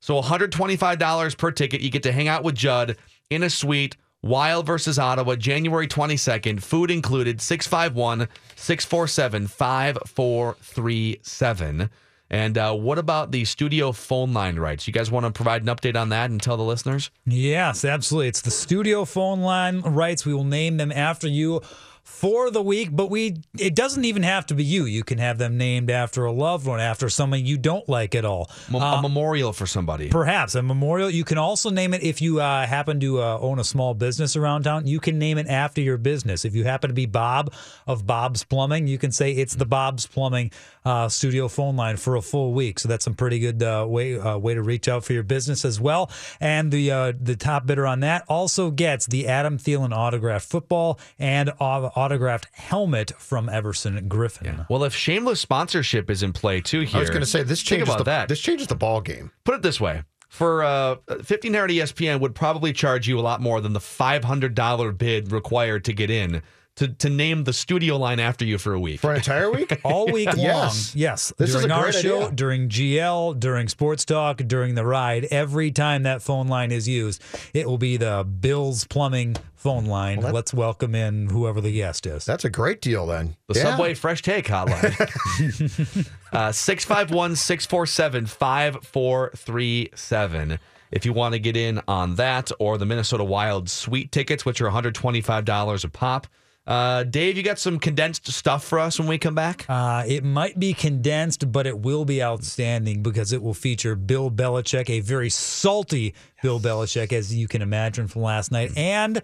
[0.00, 1.82] So $125 per ticket.
[1.82, 2.96] You get to hang out with Judd
[3.34, 3.96] in a suite.
[4.22, 6.62] Wild versus Ottawa, January 22nd.
[6.62, 11.90] Food included 651 647 5437.
[12.30, 14.86] And uh, what about the studio phone line rights?
[14.86, 17.10] You guys want to provide an update on that and tell the listeners?
[17.26, 18.28] Yes, absolutely.
[18.28, 20.24] It's the studio phone line rights.
[20.24, 21.60] We will name them after you
[22.02, 24.84] for the week, but we it doesn't even have to be you.
[24.84, 28.24] You can have them named after a loved one, after someone you don't like at
[28.24, 30.08] all—a memorial for somebody.
[30.08, 31.08] Perhaps a memorial.
[31.08, 34.36] You can also name it if you uh, happen to uh, own a small business
[34.36, 34.86] around town.
[34.86, 36.44] You can name it after your business.
[36.44, 37.52] If you happen to be Bob
[37.86, 40.50] of Bob's Plumbing, you can say it's the Bob's Plumbing
[40.84, 42.78] uh, studio phone line for a full week.
[42.78, 45.64] So that's some pretty good uh, way uh, way to reach out for your business
[45.64, 46.10] as well.
[46.40, 50.98] And the uh, the top bidder on that also gets the Adam Thielen autographed football
[51.18, 54.68] and autographed helmet from Everson Griffen.
[54.68, 57.62] Well, if shameless sponsorship is in play too here, I was going to say this
[57.62, 58.28] changes about the that.
[58.28, 59.30] this changes the ball game.
[59.44, 63.40] Put it this way: for uh, fifteen hundred ESPN would probably charge you a lot
[63.40, 66.42] more than the five hundred dollar bid required to get in
[66.76, 69.00] to to name the studio line after you for a week.
[69.00, 69.78] For an entire week?
[69.84, 70.38] all week long.
[70.38, 70.94] Yes.
[70.96, 71.32] Yes.
[71.36, 72.30] This is during a our great show, idea.
[72.32, 77.22] during GL, during Sports Talk, during the ride, every time that phone line is used,
[77.52, 80.18] it will be the Bills Plumbing phone line.
[80.18, 82.24] Well, that- Let's welcome in whoever the guest is.
[82.24, 83.36] That's a great deal then.
[83.48, 83.64] The Yeah.
[83.64, 86.08] Subway Fresh Take hotline.
[86.32, 90.58] Uh, 651 647 5437.
[90.90, 94.62] If you want to get in on that or the Minnesota Wild Suite tickets, which
[94.62, 96.26] are $125 a pop.
[96.64, 99.66] Uh, Dave, you got some condensed stuff for us when we come back?
[99.68, 104.30] Uh, it might be condensed, but it will be outstanding because it will feature Bill
[104.30, 108.70] Belichick, a very salty Bill Belichick, as you can imagine from last night.
[108.76, 109.22] And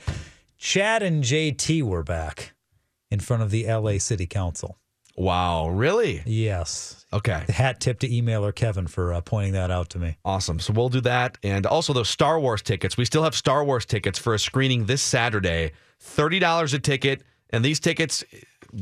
[0.57, 2.55] Chad and JT were back
[3.11, 4.77] in front of the LA City Council.
[5.16, 6.22] Wow, really?
[6.27, 7.05] Yes.
[7.12, 7.44] Okay.
[7.48, 10.16] Hat tip to emailer Kevin for uh, pointing that out to me.
[10.24, 10.61] Awesome.
[10.61, 11.38] So we'll do that.
[11.42, 12.96] And also those Star Wars tickets.
[12.96, 15.72] We still have Star Wars tickets for a screening this Saturday.
[16.03, 17.23] $30 a ticket.
[17.51, 18.25] And these tickets,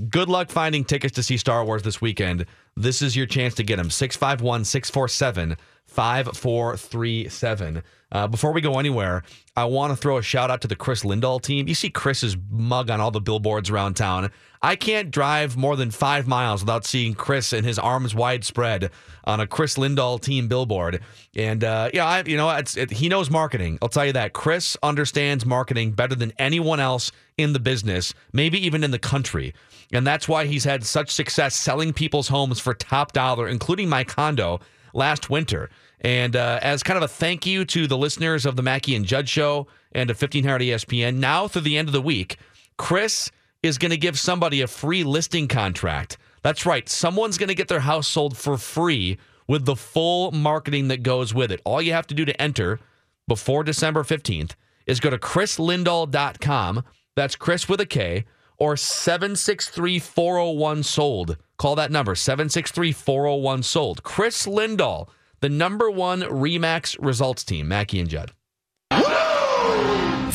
[0.09, 2.47] good luck finding tickets to see Star Wars this weekend.
[2.77, 3.91] this is your chance to get them.
[3.91, 7.83] 651 647 5437.
[8.13, 9.25] Uh, before we go anywhere,
[9.57, 11.67] I want to throw a shout out to the Kris Lindahl team.
[11.67, 14.31] You see Kris's mug on all the billboards around town.
[14.63, 18.91] I can't drive more than five miles without seeing Kris and his arms wide spread
[19.25, 21.03] on a Kris Lindahl team billboard.
[21.35, 23.79] And uh, yeah, I, you know, it, he knows marketing.
[23.83, 24.33] I'll tell you that.
[24.33, 29.53] Kris understands marketing better than anyone else in the business, maybe even in the country.
[29.93, 34.05] And that's why he's had such success selling people's homes for top dollar, including my
[34.05, 34.61] condo
[34.95, 35.71] last winter.
[36.01, 39.05] And uh, as kind of a thank you to the listeners of the Mackey and
[39.05, 42.37] Judd show and of 1500 ESPN, now through the end of the week,
[42.77, 43.31] Kris
[43.63, 46.19] is going to give somebody a free listing contract.
[46.43, 46.89] That's right.
[46.89, 51.33] Someone's going to get their house sold for free with the full marketing that goes
[51.33, 51.61] with it.
[51.65, 52.79] All you have to do to enter
[53.27, 54.53] before December 15th
[54.87, 56.85] is go to krislindahl.com.
[57.15, 58.25] That's Kris with a K
[58.59, 61.37] or 763 401 sold.
[61.59, 64.03] Call that number 763 401 sold.
[64.03, 65.09] Kris Lindahl,
[65.41, 68.33] the number one Remax results team, Mackey and Judd.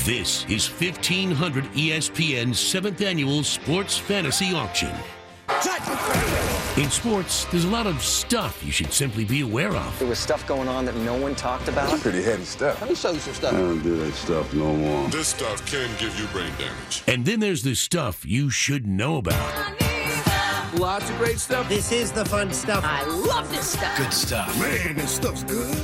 [0.05, 4.91] This is 1500 ESPN's seventh annual Sports Fantasy Auction.
[6.77, 9.99] In sports, there's a lot of stuff you should simply be aware of.
[9.99, 11.99] There was stuff going on that no one talked about.
[11.99, 12.81] Pretty heady stuff.
[12.81, 13.53] Let me show you some stuff.
[13.53, 15.07] I don't do that stuff no more.
[15.09, 17.03] This stuff can give you brain damage.
[17.07, 20.00] And then there's the stuff you should know about.
[20.73, 21.67] Lots of great stuff.
[21.67, 22.85] This is the fun stuff.
[22.85, 23.97] I love this stuff.
[23.97, 24.57] Good stuff.
[24.57, 25.75] Man, this stuff's good.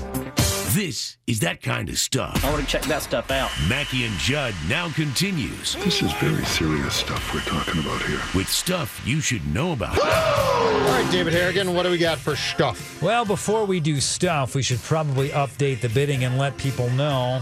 [0.73, 2.45] This is that kind of stuff.
[2.45, 3.51] I want to check that stuff out.
[3.67, 5.75] Mackey and Judd now continues.
[5.75, 8.21] This is very serious stuff we're talking about here.
[8.33, 9.99] With stuff you should know about.
[9.99, 13.01] All right, David Harrigan, what do we got for stuff?
[13.01, 17.41] Well, before we do stuff, we should probably update the bidding and let people know.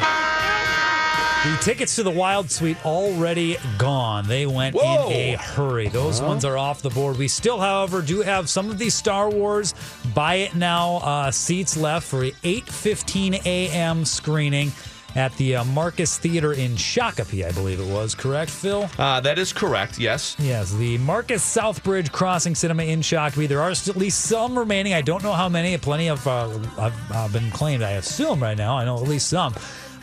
[1.46, 4.28] The tickets to the Wild Suite already gone.
[4.28, 5.10] They went Whoa.
[5.12, 5.90] in a hurry.
[5.90, 6.26] Those Huh?
[6.26, 7.18] ones are off the board.
[7.20, 9.76] We still, however, do have some of these Star Wars
[10.16, 14.06] buy it now uh, seats left for a 8:15 a.m.
[14.06, 14.72] screening
[15.16, 18.16] at the uh, Marcus Theater in Shakopee, I believe it was.
[18.16, 18.90] Correct, Phil?
[18.98, 20.36] Uh, that is correct, yes.
[20.40, 23.48] Yes, the Marcus Southbridge Crossing Cinema in Shakopee.
[23.48, 24.94] There are still at least some remaining.
[24.96, 25.78] I don't know how many.
[25.78, 27.84] Plenty of uh, have uh, been claimed.
[27.84, 28.78] I assume right now.
[28.78, 29.54] I know at least some.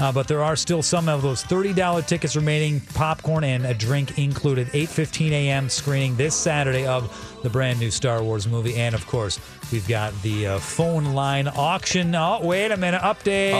[0.03, 4.19] Uh, but there are still some of those $30 tickets remaining, popcorn and a drink
[4.19, 4.67] included.
[4.73, 5.69] 8:15 a.m.
[5.69, 9.38] screening this Saturday of the brand new Star Wars movie, and of course,
[9.70, 12.14] we've got the uh, phone line auction.
[12.14, 13.00] Oh, wait a minute!
[13.02, 13.52] Update.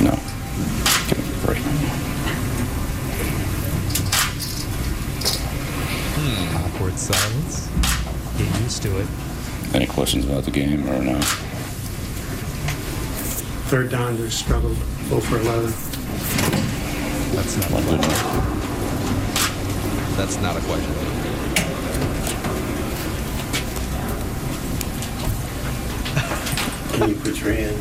[0.00, 0.12] No.
[1.08, 1.58] Give break.
[6.14, 6.56] Hmm.
[6.56, 7.68] Awkward silence.
[8.38, 9.06] Get used to it.
[9.74, 11.20] Any questions about the game or no?
[13.68, 14.76] Third down, they struggled,
[15.08, 15.66] 0 for 11.
[17.36, 18.56] That's not One good enough.
[20.16, 20.94] that's not a question
[26.92, 27.76] Can you put your hand?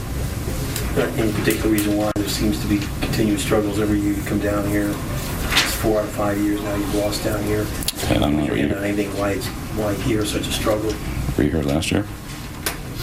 [0.96, 4.40] Not any particular reason why there seems to be continued struggles every year you come
[4.40, 4.90] down here.
[4.90, 7.66] It's four out of five years now you've lost down here.
[8.10, 8.78] And I'm not Put your hand here.
[8.78, 9.48] on anything why it's
[9.78, 10.94] why here such a struggle.
[11.38, 12.06] Were you here last year?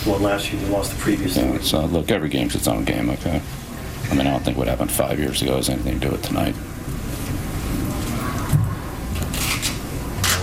[0.07, 1.37] won last year, they lost the previous.
[1.37, 3.41] Yeah, it's, uh, look, every game's its own game, okay?
[4.11, 6.23] I mean, I don't think what happened five years ago has anything to do with
[6.23, 6.55] tonight.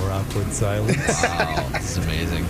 [0.02, 1.24] More awkward silence.
[1.24, 2.46] wow, this is amazing.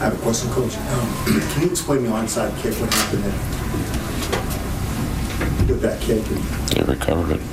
[0.00, 0.76] I have a question, Coach.
[0.76, 2.74] Um, can you explain the onside kick?
[2.80, 3.38] What happened there?
[5.68, 6.26] You that kick.
[6.26, 6.42] And...
[6.70, 7.51] They recovered it.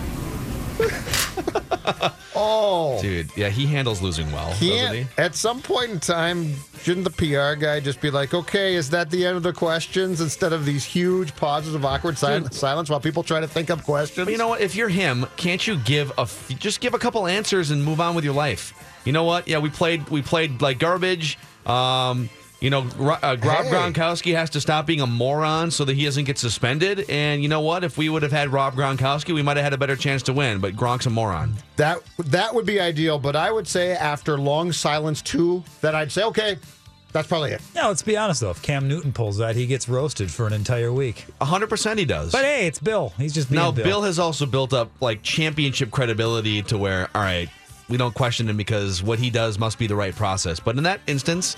[2.36, 3.02] Oh.
[3.02, 5.08] Dude, yeah, he handles losing well, doesn't he?
[5.18, 9.10] At some point in time, shouldn't the PR guy just be like, okay, is that
[9.10, 13.00] the end of the questions instead of these huge pauses of awkward sil- silence while
[13.00, 14.26] people try to think up questions?
[14.26, 14.62] But you know what?
[14.62, 18.00] If you're him, can't you give a f- just give a couple answers and move
[18.00, 18.74] on with your life?
[19.06, 19.48] You know what?
[19.48, 21.38] Yeah, we played we played like garbage.
[21.66, 22.30] Um,
[22.62, 23.72] you know, uh, Rob Hey.
[23.72, 27.06] Gronkowski has to stop being a moron so that he doesn't get suspended.
[27.10, 27.84] And you know what?
[27.84, 30.34] If we would have had Rob Gronkowski, we might have had a better chance to
[30.34, 30.60] win.
[30.60, 31.56] But Gronk's a moron.
[31.78, 36.12] That that would be ideal, but I would say after long silence too, that I'd
[36.12, 36.58] say, okay,
[37.12, 37.62] that's probably it.
[37.74, 38.52] Yeah, let's be honest though.
[38.52, 41.26] If Cam Newton pulls that, he gets roasted for an entire week.
[41.42, 42.32] hundred percent, he does.
[42.34, 43.14] But hey, it's Bill.
[43.18, 43.86] He's just being now Bill.
[43.86, 44.02] Bill.
[44.04, 47.50] has also built up like championship credibility to where, all right,
[47.88, 50.60] we don't question him because what he does must be the right process.
[50.60, 51.56] But in that instance,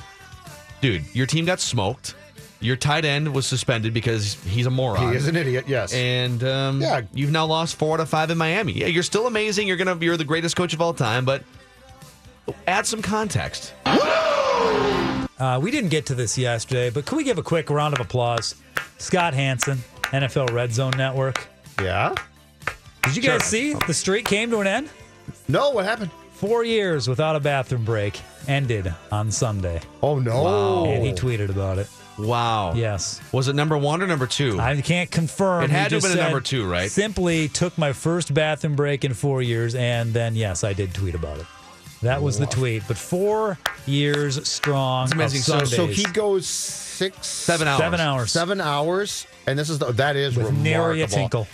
[0.82, 2.16] dude, your team got smoked.
[2.60, 5.10] Your tight end was suspended because he's a moron.
[5.10, 5.94] He is an idiot, yes.
[5.94, 7.02] And um, Yeah.
[7.14, 8.74] you've now lost four out of five in Miami.
[8.74, 9.68] Yeah, you're still amazing.
[9.68, 11.44] You're gonna you're the greatest coach of all time, but
[12.68, 13.74] add some context.
[13.86, 18.00] Uh, we didn't get to this yesterday, but can we give a quick round of
[18.00, 18.54] applause?
[19.00, 19.80] Scott Hanson,
[20.12, 21.48] NFL Red Zone Network.
[21.82, 22.14] Yeah.
[23.04, 24.90] Did you guys see the streak came to an end?
[25.48, 26.12] No, what happened?
[26.42, 29.80] Four years without a bathroom break ended on Sunday.
[30.02, 30.86] Oh no!
[30.86, 31.88] And he tweeted about it.
[32.18, 32.74] Wow.
[32.74, 33.22] Yes.
[33.32, 34.60] Was it number one or number two?
[34.60, 35.66] I can't confirm.
[35.66, 36.90] It He had to have been a number two, right?
[36.90, 41.14] Simply took my first bathroom break in four years, and then yes, I did tweet
[41.14, 41.46] about it.
[42.02, 42.82] That was the tweet.
[42.88, 45.04] But four years strong.
[45.04, 45.56] It's amazing.
[45.56, 47.80] Of So- So he goes six, Seven hours.
[47.80, 48.32] Seven hours.
[48.32, 51.48] seven hours, and this is the, that is with nary a tinkle.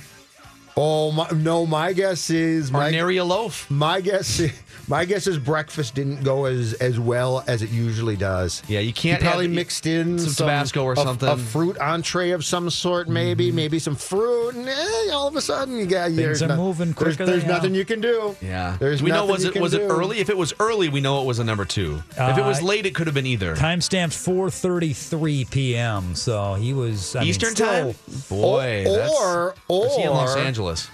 [0.80, 1.66] Oh my, no!
[1.66, 3.70] My guess is Or my nary a loaf.
[3.72, 4.40] my guess
[4.88, 8.62] my guess is breakfast didn't go as as well as it usually does.
[8.68, 11.28] Yeah, you can't probably add- mixed in some Tabasco or a- something.
[11.28, 11.40] Mm-hmm.
[11.42, 15.42] a fruit entree of some sort, maybe, maybe some fruit, and eh, all of a
[15.42, 18.36] sudden you got there's are no- moving There's, quicker there's than nothing you can do.
[18.40, 18.78] Yeah.
[18.80, 20.20] There's we know was it can was it early?
[20.20, 22.04] If it was early, we know it was a number two.
[22.12, 23.56] if it was Uh, late, it could have been either.
[23.56, 26.14] Time Timestamped 4:33 p.m.
[26.14, 27.96] So he was I mean, Eastern still- time.
[28.30, 29.56] Boy, Or- that's, or-
[29.88, 30.90] is he in Los or- Angeles?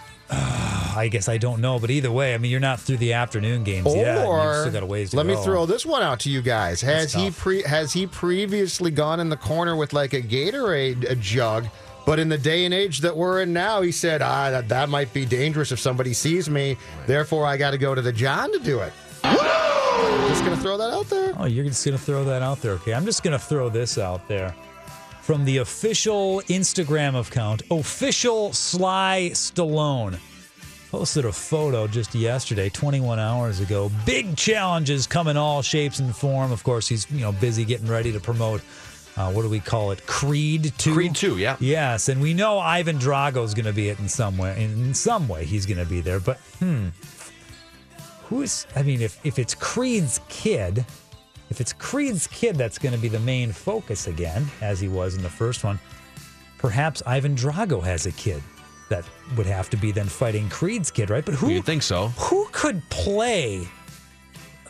[0.95, 3.63] I guess I don't know, but either way, I mean, you're not through the afternoon
[3.63, 4.25] games yet.
[4.25, 6.41] Or You've still got a ways to let me throw this one out to you
[6.41, 6.81] guys.
[6.81, 11.15] Has he pre has he previously gone in the corner with like a Gatorade a
[11.15, 11.67] jug?
[12.05, 14.89] But in the day and age that we're in now, he said, "Ah, that, that
[14.89, 16.77] might be dangerous if somebody sees me.
[17.07, 18.91] Therefore, I got to go to the John to do it."
[19.23, 21.33] Just gonna throw that out there.
[21.37, 22.73] Oh, you're just going to throw that out there.
[22.73, 22.93] Okay.
[22.93, 24.53] I'm just going to throw this out there.
[25.23, 30.19] From the official Instagram account, official Sly Stallone
[30.91, 33.89] posted a photo just yesterday, 21 hours ago.
[34.05, 36.51] Big challenges come in all shapes and form.
[36.51, 38.59] Of course, he's you know busy getting ready to promote.
[39.15, 40.05] Uh, what do we call it?
[40.07, 40.93] Creed two.
[40.93, 41.55] Creed 2, yeah.
[41.61, 44.61] Yes, and we know Ivan Drago's going to be it in some way.
[44.61, 46.19] In some way, he's going to be there.
[46.19, 46.89] But hmm,
[48.25, 48.67] who's?
[48.75, 50.85] I mean, if if it's Creed's kid,
[51.49, 55.15] if it's Creed's kid, that's going to be the main focus again, as he was
[55.15, 55.79] in the first one.
[56.57, 58.41] Perhaps Ivan Drago has a kid
[58.89, 59.03] that
[59.37, 61.25] would have to be then fighting Creed's kid, right?
[61.25, 62.07] But who You'd think so.
[62.17, 63.67] who could play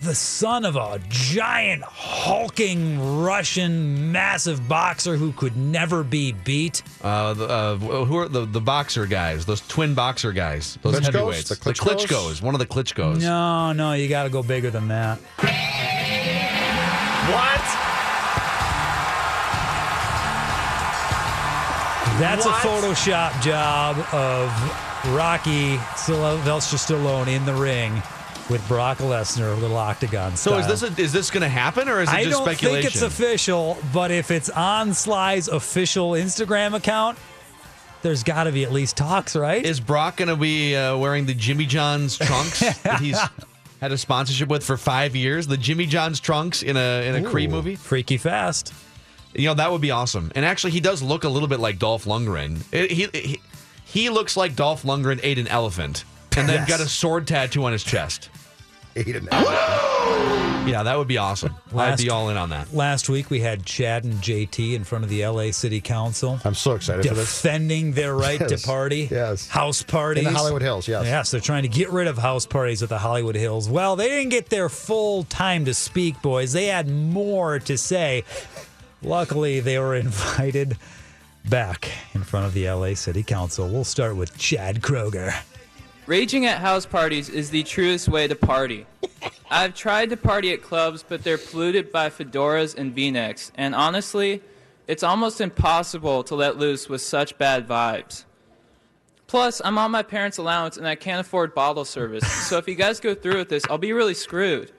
[0.02, 6.84] the son of a giant hulking Russian massive boxer who could never be beat?
[7.02, 9.46] Uh, the, uh, who are the, the boxer guys?
[9.46, 10.78] Those twin boxer guys.
[10.82, 11.06] Those Klitschko's?
[11.16, 11.50] heavyweights.
[11.50, 12.06] The The Klitschko's?
[12.06, 12.42] Klitschko's.
[12.42, 13.24] One of the Klitschko's.
[13.24, 15.20] No, no, you got to go bigger than that.
[22.20, 22.64] That's What?
[22.64, 28.02] a Photoshop job of Rocky Sylvester Stallone in the ring
[28.50, 31.90] with Brock Lesnar, a little octagon So is this a, is this going to happen
[31.90, 32.68] or is it I just speculation?
[32.68, 37.18] I don't think it's official, but if it's on Sly's official Instagram account,
[38.04, 39.66] there's got to be at least talks, right?
[39.66, 43.20] Is Brock going to be uh, wearing the Jimmy John's trunks that he's
[43.82, 45.48] had a sponsorship with for five years?
[45.48, 47.76] The Jimmy John's trunks in a in a Ooh, movie?
[47.76, 48.72] Freaky fast.
[49.36, 50.32] You know that would be awesome.
[50.36, 52.62] And actually, he does look a little bit like Dolph Lundgren.
[52.72, 53.42] It- he, he
[53.86, 56.04] he looks like Dolph Lundgren ate an elephant
[56.36, 56.70] and then Yes.
[56.70, 58.30] got a sword tattoo on his chest.
[58.96, 59.90] Ate an elephant.
[60.66, 61.56] Yeah, that would be awesome.
[61.76, 62.74] I'd be all in on that.
[62.74, 66.40] Last week we had Chad and JT in front of the LA City Council.
[66.46, 67.42] I'm so excited for this.
[67.42, 69.10] defending their right Yes, to party.
[69.12, 69.48] yes.
[69.50, 70.26] House parties.
[70.26, 71.04] In the Hollywood Hills, yes.
[71.06, 73.68] Yes, they're trying to get rid of house parties at the Hollywood Hills.
[73.68, 76.54] Well, they didn't get their full time to speak, boys.
[76.54, 78.24] They had more to say.
[79.04, 80.78] Luckily, they were invited
[81.50, 83.68] back in front of the LA City Council.
[83.68, 85.34] We'll start with Chad Kroger.
[86.06, 88.86] Raging at house parties is the truest way to party.
[89.52, 94.42] I've tried to party at clubs, but they're polluted by fedoras and v-necks, and honestly,
[94.88, 98.26] it's almost impossible to let loose with such bad vibes.
[99.28, 102.76] Plus, I'm on my parents' allowance and I can't afford bottle service, so if you
[102.76, 104.72] guys go through with this, I'll be really screwed.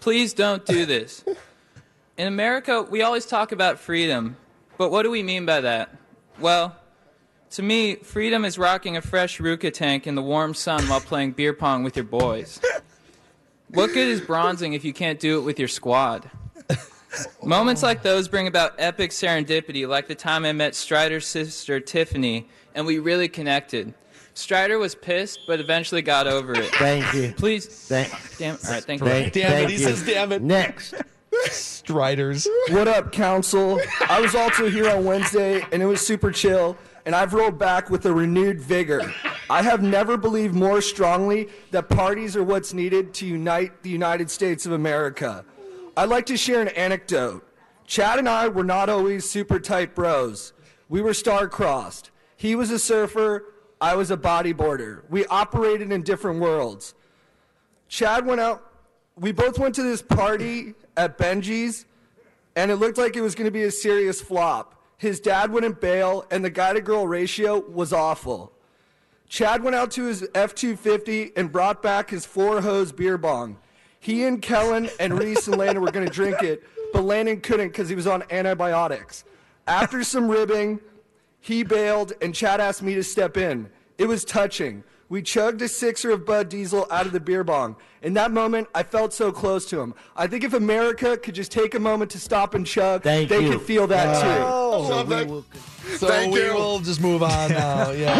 [0.00, 1.24] Please don't do this.
[2.16, 4.36] In America, we always talk about freedom,
[4.78, 5.90] but what do we mean by that?
[6.38, 6.76] Well,
[7.50, 11.32] to me, freedom is rocking a fresh RVCA tank in the warm sun while playing
[11.32, 12.60] beer pong with your boys.
[13.70, 16.30] What good is bronzing if you can't do it with your squad?
[17.42, 22.48] Moments like those bring about epic serendipity, like the time I met Strider's sister, Tiffany,
[22.74, 23.94] and we really connected.
[24.34, 26.72] Strider was pissed, but eventually got over it.
[26.74, 27.32] Thank you.
[27.36, 27.66] Please.
[27.66, 28.56] Thank, Damn.
[28.64, 29.06] All right, thank you.
[29.06, 30.42] Thank- Damn it, he says damn it.
[30.42, 30.94] Next.
[31.50, 32.48] Striders.
[32.70, 33.80] What up, Council?
[34.08, 37.90] I was also here on Wednesday, and it was super chill, and I've rolled back
[37.90, 39.12] with a renewed vigor.
[39.50, 44.30] I have never believed more strongly that parties are what's needed to unite the United
[44.30, 45.44] States of America.
[45.96, 47.46] I'd like to share an anecdote.
[47.86, 50.52] Chad and I were not always super tight bros.
[50.88, 52.10] We were star-crossed.
[52.36, 53.44] He was a surfer,
[53.80, 55.02] I was a bodyboarder.
[55.10, 56.94] We operated in different worlds.
[57.88, 58.70] Chad went out.
[59.16, 61.86] We both went to this party at Benji's,
[62.56, 64.74] and it looked like it was going to be a serious flop.
[64.96, 68.52] His dad wouldn't bail, and the guy to girl ratio was awful.
[69.28, 73.58] Chad went out to his F 250 and brought back his four hose beer bong.
[73.98, 77.68] He and Kellen and Reese and Landon were going to drink it, but Landon couldn't
[77.68, 79.24] because he was on antibiotics.
[79.66, 80.80] After some ribbing,
[81.40, 83.68] he bailed, and Chad asked me to step in.
[83.98, 84.84] It was touching.
[85.14, 87.76] We chugged a sixer of Bud Diesel out of the beer bong.
[88.02, 89.94] In that moment, I felt so close to him.
[90.16, 93.44] I think if America could just take a moment to stop and chug, Thank they
[93.44, 93.52] you.
[93.52, 94.42] could feel that too.
[94.44, 95.44] Oh, So we will-
[95.98, 96.52] So Thank we you.
[96.54, 97.90] will just move on now.
[97.92, 98.18] Yeah.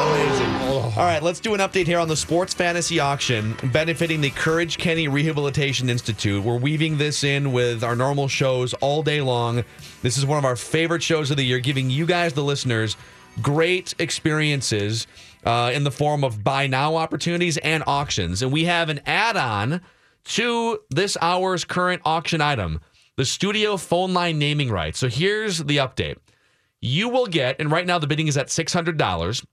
[0.00, 0.54] Amazing.
[0.96, 4.78] All right, let's do an update here on the sports fantasy auction benefiting the Courage
[4.78, 6.44] Kenny Rehabilitation Institute.
[6.44, 9.64] We're weaving this in with our normal shows all day long.
[10.02, 12.96] This is one of our favorite shows of the year, giving you guys, the listeners,
[13.42, 15.08] great experiences
[15.44, 18.42] uh, in the form of buy now opportunities and auctions.
[18.42, 19.80] And we have an add on
[20.24, 22.80] to this hour's current auction item
[23.16, 24.98] the studio phone line naming rights.
[25.00, 26.18] So here's the update
[26.80, 29.44] you will get, and right now the bidding is at $600.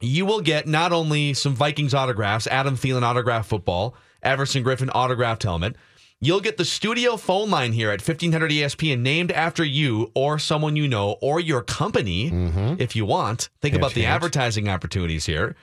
[0.00, 5.42] You will get not only some Vikings autographs, Adam Thielen autograph football, Everson Griffen autographed
[5.42, 5.76] helmet.
[6.20, 10.74] You'll get the studio phone line here at 1500 ESPN named after you or someone
[10.74, 12.76] you know or your company mm-hmm.
[12.78, 13.50] if you want.
[13.60, 15.54] Think about the advertising opportunities here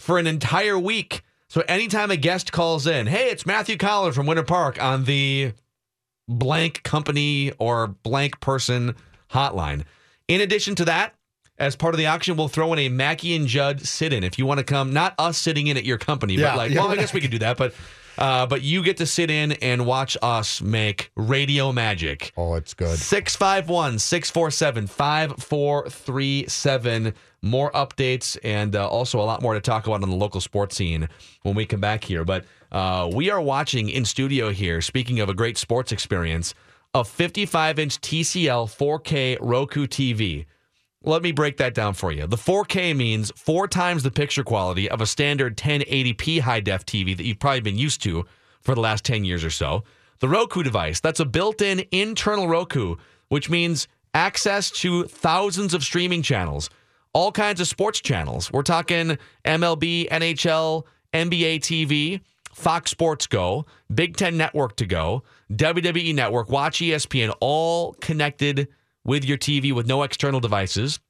[0.00, 1.22] for an entire week.
[1.48, 5.52] So anytime a guest calls in, hey, it's Matthew Collins from Winter Park on the
[6.28, 8.96] blank company or blank person
[9.30, 9.84] hotline.
[10.26, 11.14] In addition to that,
[11.58, 14.22] as part of the auction, we'll throw in a Mackey and Judd sit in.
[14.22, 16.70] If you want to come, not us sitting in at your company, Yeah, but like,
[16.70, 16.80] yeah.
[16.80, 17.74] well, I guess we could do that, but
[18.18, 22.32] uh, but you get to sit in and watch us make radio magic.
[22.36, 22.98] Oh, it's good.
[22.98, 27.14] 651 647 5437.
[27.40, 30.76] More updates and uh, also a lot more to talk about on the local sports
[30.76, 31.08] scene
[31.42, 32.24] when we come back here.
[32.24, 36.52] But uh, we are watching in studio here, speaking of a great sports experience,
[36.94, 40.46] a 55 inch TCL 4K Roku TV.
[41.08, 42.26] Let me break that down for you.
[42.26, 47.16] The 4K means four times the picture quality of a standard 1080p high def TV
[47.16, 48.26] that you've probably been used to
[48.60, 49.84] for the last 10 years or so.
[50.18, 52.96] The Roku device, that's a built in internal Roku,
[53.28, 56.68] which means access to thousands of streaming channels,
[57.14, 58.52] all kinds of sports channels.
[58.52, 60.84] We're talking MLB, NHL,
[61.14, 62.20] NBA TV,
[62.52, 68.68] Fox Sports Go, Big Ten Network to go, WWE Network, Watch ESPN, all connected
[69.08, 71.00] with your TV with no external devices.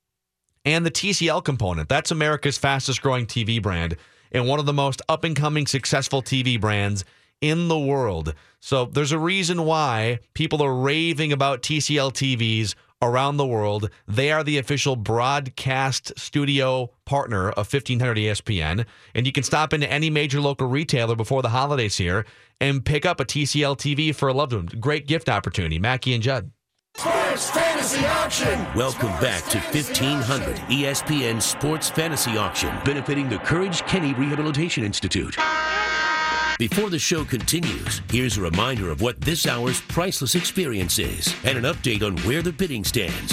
[0.65, 1.89] And the TCL component.
[1.89, 3.97] That's America's fastest growing TV brand
[4.31, 7.05] and one of the most up and coming successful TV brands
[7.41, 8.35] in the world.
[8.61, 13.91] So there's a reason why people are raving about TCL TVs around the world.
[14.07, 18.87] They are the official broadcast studio partner of 1500 ESPN.
[19.15, 22.27] And you can stop into any major local retailer before the holidays here
[22.61, 24.67] and pick up a TCL TV for a loved one.
[24.67, 25.81] Great gift opportunity.
[25.81, 26.53] Mackey and Judd.
[26.99, 28.67] Sports Fantasy Auction.
[28.75, 35.37] Welcome back to 1500 ESPN Sports Fantasy Auction, benefiting the Courage Kenny Rehabilitation Institute.
[36.59, 41.57] Before the show continues, here's a reminder of what this hour's priceless experience is and
[41.57, 43.33] an update on where the bidding stands.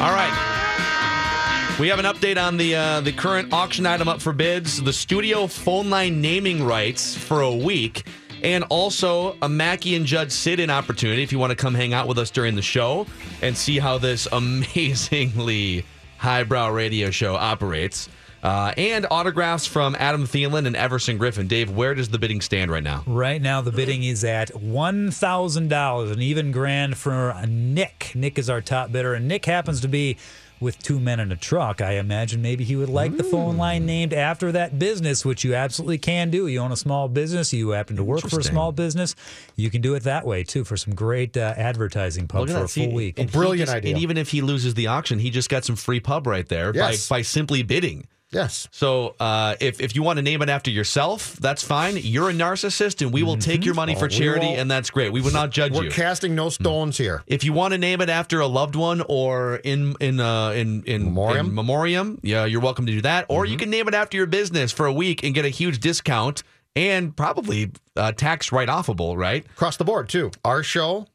[0.00, 1.76] All right.
[1.78, 4.94] We have an update on the uh, the current auction item up for bids, the
[4.94, 8.04] studio phone line naming rights for a week,
[8.42, 12.06] and also a Mackey and Judd sit-in opportunity if you want to come hang out
[12.08, 13.06] with us during the show
[13.42, 15.84] and see how this amazingly
[16.18, 18.08] highbrow radio show operates.
[18.42, 21.48] uh, and autographs from Adam Thielen and Everson Griffen.
[21.48, 23.02] Dave, where does the bidding stand right now?
[23.06, 28.12] Right now, the bidding is at $1,000, an even grand for Nick.
[28.14, 30.16] Nick is our top bidder, and Nick happens to be
[30.60, 31.80] with two men in a truck.
[31.80, 35.54] I imagine maybe he would like the phone line named after that business, which you
[35.54, 36.46] absolutely can do.
[36.46, 39.14] You own a small business, you happen to work for a small business,
[39.56, 42.54] you can do it that way too for some great uh, advertising pub Look for
[42.54, 42.64] that.
[42.64, 43.18] a See, full week.
[43.18, 46.00] and he just- And even if he loses the auction, he just got some free
[46.00, 47.08] pub right there Yes.
[47.08, 48.06] by, by simply bidding.
[48.30, 48.68] Yes.
[48.72, 51.96] So uh, if if you want to name it after yourself, that's fine.
[51.96, 55.12] You're a narcissist, and we will take your money Oh, for charity, and that's great.
[55.12, 55.80] We will not judge you.
[55.84, 57.22] We're casting no stones here.
[57.26, 60.82] If you want to name it after a loved one or in in uh, in
[60.84, 63.24] in memoriam, in memoriam, yeah, you're welcome to do that.
[63.30, 65.78] Or you can name it after your business for a week and get a huge
[65.80, 66.42] discount
[66.76, 69.46] and probably uh, tax write offable, right?
[69.46, 70.32] Across the board too.
[70.44, 71.06] Our show,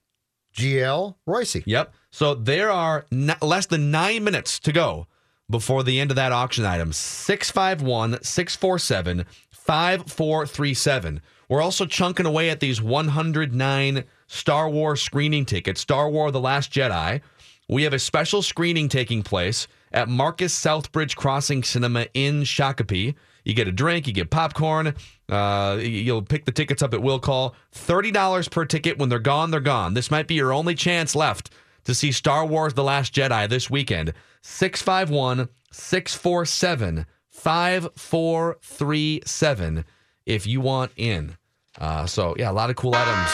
[0.56, 1.58] GL, Royce.
[1.66, 1.94] Yep.
[2.12, 5.08] So there are n- less than nine minutes to go
[5.50, 6.92] before the end of that auction item.
[6.94, 11.22] 651 647 5437.
[11.50, 16.72] We're also chunking away at these 109 Star Wars screening tickets, Star Wars The Last
[16.72, 17.22] Jedi.
[17.70, 23.16] We have a special screening taking place at Marcus Southbridge Crossing Cinema in Shakopee.
[23.46, 24.96] You get a drink, you get popcorn.
[25.30, 27.56] Uh, you'll pick the tickets up at will call.
[27.74, 28.98] $30 per ticket.
[28.98, 29.94] When they're gone, they're gone.
[29.94, 31.52] This might be your only chance left
[31.84, 34.14] to see Star Wars The Last Jedi this weekend.
[34.44, 39.86] 651 647 5437
[40.26, 41.36] if you want in.
[41.80, 43.32] Uh, so, yeah, a lot of cool items.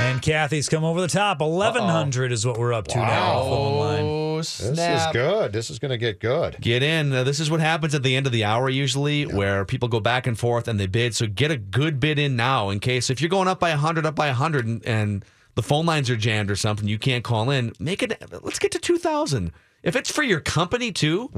[0.00, 1.40] And Kathy's come over the top.
[1.40, 3.38] 1100 is what we're up to now.
[3.38, 4.02] on the.
[4.02, 5.52] Oh, This is good.
[5.52, 6.56] This is going to get good.
[6.60, 7.12] Get in.
[7.12, 10.00] Uh, this is what happens at the end of the hour usually, where people go
[10.00, 11.14] back and forth and they bid.
[11.14, 14.04] So get a good bid in now in case if you're going up by 100,
[14.04, 15.24] up by 100, and, and
[15.54, 17.72] the phone lines are jammed or something, you can't call in.
[17.78, 18.20] Make it.
[18.42, 19.52] Let's get to 2,000.
[19.82, 21.30] If it's for your company too,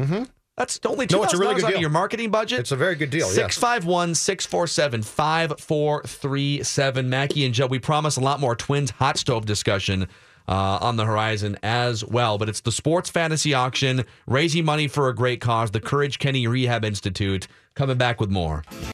[0.56, 1.80] that's only No, it's a really $2,000 good out of deal.
[1.80, 2.60] your marketing budget.
[2.60, 3.26] It's a very good deal.
[3.26, 3.34] Yes.
[3.34, 7.10] 651 647 5437.
[7.10, 10.08] Mackey and Joe, we promise a lot more Twins hot stove discussion
[10.46, 12.38] uh, on the horizon as well.
[12.38, 16.46] But it's the Sports Fantasy Auction, raising money for a great cause, the Courage Kenny
[16.46, 17.46] Rehab Institute.
[17.74, 18.62] Coming back with more.